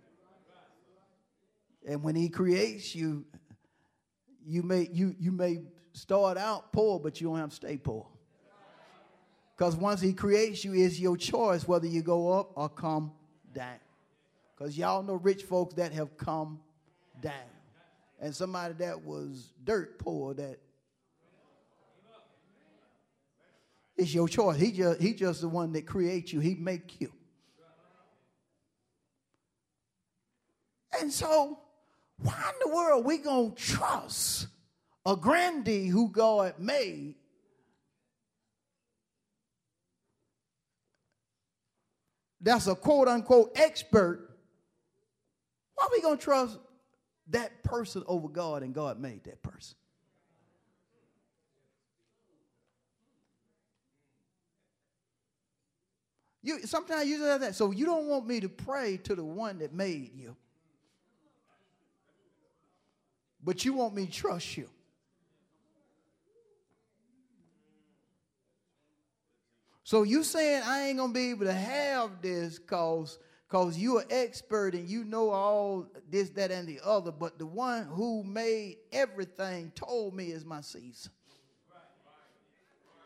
[1.87, 3.25] And when he creates you,
[4.47, 5.63] you may you you may
[5.93, 8.07] start out poor, but you don't have to stay poor.
[9.57, 13.13] Because once he creates you, it's your choice whether you go up or come
[13.55, 13.79] down.
[14.57, 16.61] Because y'all know rich folks that have come
[17.21, 17.33] down.
[18.21, 20.59] And somebody that was dirt poor that
[23.97, 24.59] it's your choice.
[24.59, 26.41] He just he just the one that creates you.
[26.41, 27.13] He make you.
[31.01, 31.59] And so,
[32.19, 34.49] why in the world we gonna trust
[35.07, 37.15] a grandee who God made
[42.41, 44.31] that's a quote unquote expert,
[45.75, 46.59] why are we going to trust
[47.29, 49.77] that person over God and God made that person?
[56.43, 57.55] You sometimes you say that.
[57.55, 60.37] So you don't want me to pray to the one that made you.
[63.43, 64.69] But you want me to trust you.
[69.91, 73.19] So you saying I ain't gonna be able to have this cause
[73.49, 77.47] cause you're an expert and you know all this, that, and the other, but the
[77.47, 81.11] one who made everything told me is my season.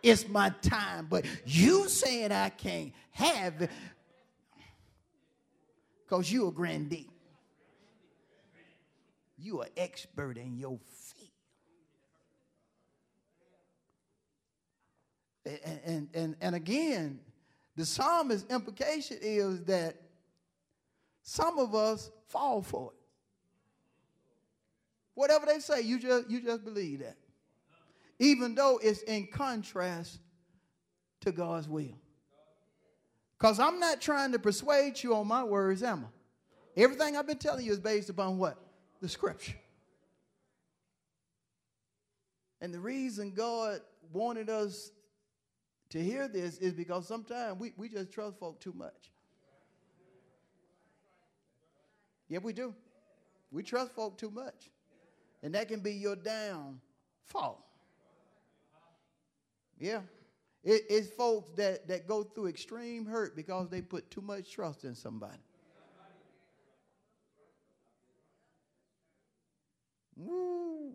[0.03, 1.07] It's my time.
[1.09, 3.71] But you saying I can't have it
[6.05, 7.09] because you a grandee.
[9.39, 10.79] You are expert in your
[15.47, 17.21] And, and, and, again,
[17.77, 19.97] the psalmist's implication is that
[21.23, 22.99] some of us fall for it.
[25.15, 27.17] Whatever they say, you just, you just believe that.
[28.19, 30.19] Even though it's in contrast
[31.21, 31.99] to God's will.
[33.39, 36.81] Because I'm not trying to persuade you on my words, am I?
[36.81, 38.59] Everything I've been telling you is based upon what?
[39.01, 39.57] The scripture.
[42.61, 43.81] And the reason God
[44.13, 44.91] wanted us
[45.95, 49.13] to hear this is because sometimes we, we just trust folk too much.
[52.29, 52.75] Yeah, we do.
[53.53, 54.73] We trust folk too much.
[55.45, 57.65] And that can be your downfall.
[59.79, 60.01] Yeah.
[60.65, 64.83] It, it's folks that, that go through extreme hurt because they put too much trust
[64.83, 65.39] in somebody.
[70.17, 70.91] Woo.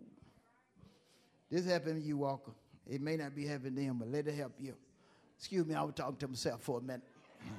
[1.50, 2.52] This happened to you, Walker.
[2.86, 4.74] It may not be happening to them, but let it help you.
[5.40, 7.00] Excuse me, I was talking to myself for a minute.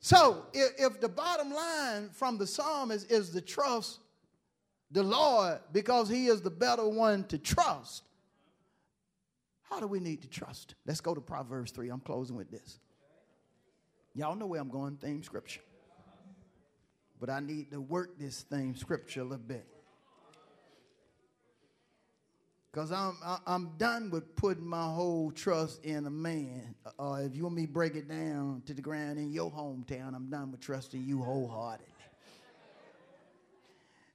[0.00, 3.98] so, if, if, the bottom line from the psalm is the trust
[4.90, 8.04] the Lord because he is the better one to trust,
[9.64, 10.76] how do we need to trust?
[10.86, 11.90] Let's go to Proverbs 3.
[11.90, 12.78] I'm closing with this.
[14.14, 15.60] Y'all know where I'm going, theme scripture.
[17.20, 19.66] But I need to work this theme scripture a little bit.
[22.72, 23.16] Because I'm,
[23.46, 26.74] I'm done with putting my whole trust in a man.
[26.98, 30.14] Uh, if you want me to break it down to the ground in your hometown,
[30.14, 31.86] I'm done with trusting you wholeheartedly.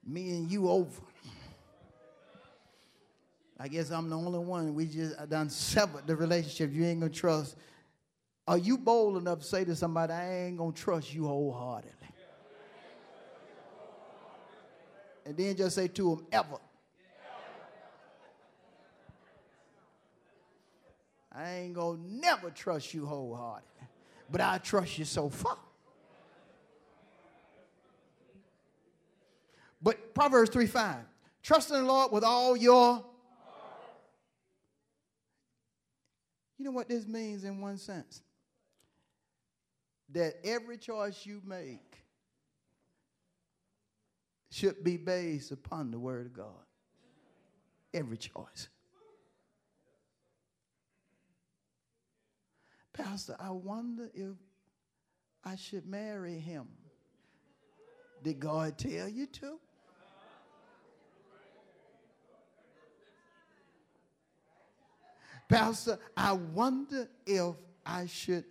[0.06, 1.02] Me and you over.
[3.60, 4.74] I guess I'm the only one.
[4.74, 6.74] We just I done severed the relationship.
[6.74, 7.58] You ain't gonna trust.
[8.48, 11.92] Are you bold enough to say to somebody, I ain't gonna trust you wholeheartedly?
[15.26, 16.60] And then just say to them, ever.
[21.36, 23.68] I ain't gonna never trust you wholehearted,
[24.32, 25.58] but I trust you so far.
[29.82, 30.96] But Proverbs 3 5,
[31.44, 33.04] trust in the Lord with all your.
[36.58, 38.22] You know what this means in one sense?
[40.14, 42.02] That every choice you make
[44.50, 46.64] should be based upon the Word of God.
[47.94, 48.70] Every choice.
[52.96, 54.36] Pastor, I wonder if
[55.44, 56.68] I should marry him.
[58.24, 59.60] Did God tell you to?
[65.50, 68.46] Pastor, I wonder if I should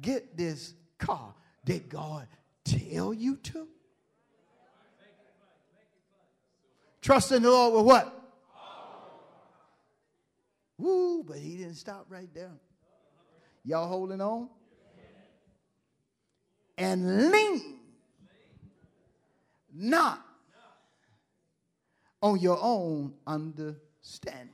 [0.00, 1.32] get this car.
[1.64, 2.26] Did God
[2.64, 3.68] tell you to?
[7.00, 8.20] Trust in the Lord with what?
[10.78, 12.50] Woo, but he didn't stop right there.
[13.64, 14.48] Y'all holding on?
[16.76, 17.78] And lean
[19.72, 20.24] not
[22.22, 24.50] on your own understanding.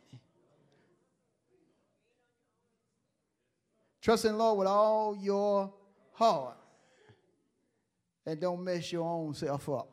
[4.00, 5.72] Trust in the Lord with all your
[6.12, 6.56] heart
[8.26, 9.88] and don't mess your own self up.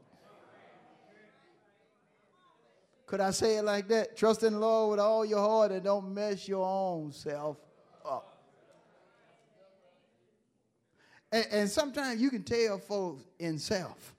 [3.06, 4.18] Could I say it like that?
[4.18, 7.58] Trust in the Lord with all your heart and don't mess your own self
[8.06, 8.38] up.
[11.32, 14.16] And, and sometimes you can tell folks in self.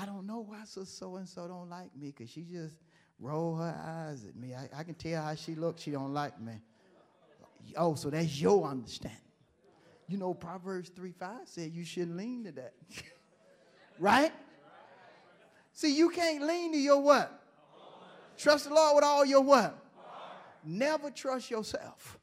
[0.00, 2.76] I don't know why so so and so don't like me because she just
[3.18, 4.54] roll her eyes at me.
[4.54, 5.82] I, I can tell how she looks.
[5.82, 6.54] She don't like me.
[7.76, 9.20] Oh, so that's your understanding.
[10.08, 12.74] You know, Proverbs 3 5 said you shouldn't lean to that.
[13.98, 14.32] right?
[15.72, 17.42] See, you can't lean to your what?
[18.38, 19.76] Trust the Lord with all your what?
[20.64, 22.18] Never trust yourself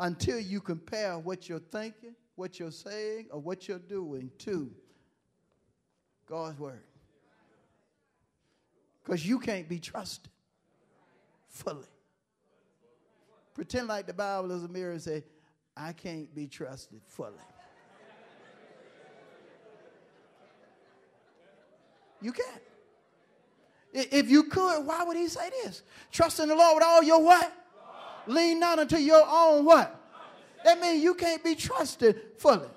[0.00, 4.70] until you compare what you're thinking, what you're saying, or what you're doing to
[6.26, 6.82] God's word.
[9.04, 10.30] Because you can't be trusted
[11.48, 11.86] fully.
[13.54, 15.22] Pretend like the Bible is a mirror and say,
[15.76, 17.34] I can't be trusted fully.
[22.22, 22.62] You can't.
[23.92, 25.82] If you could, why would he say this?
[26.12, 27.52] Trust in the Lord with all your what?
[28.26, 29.96] Lean not unto your own what?
[30.64, 32.68] That means you can't be trusted fully.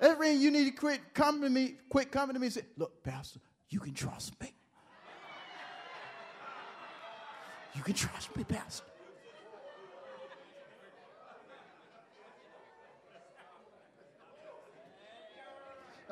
[0.00, 2.62] That means you need to quit coming to me, quit coming to me and say,
[2.76, 4.52] look, Pastor, you can trust me.
[7.74, 8.84] You can trust me, Pastor.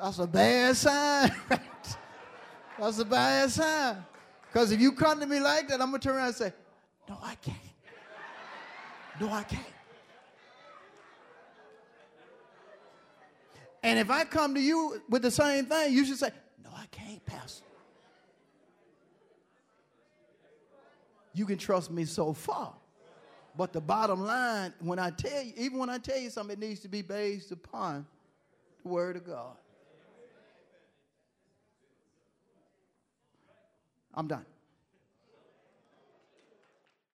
[0.01, 1.35] That's a bad sign.
[2.79, 4.05] That's a bad sign.
[4.47, 6.53] Because if you come to me like that, I'm going to turn around and say,
[7.07, 7.57] No, I can't.
[9.19, 9.65] No, I can't.
[13.83, 16.31] And if I come to you with the same thing, you should say,
[16.63, 17.63] No, I can't, Pastor.
[21.33, 22.73] You can trust me so far.
[23.57, 26.59] But the bottom line, when I tell you, even when I tell you something, it
[26.59, 28.05] needs to be based upon
[28.83, 29.55] the Word of God.
[34.13, 34.45] I'm done.